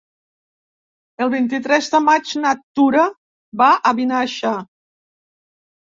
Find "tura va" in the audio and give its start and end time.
2.81-3.71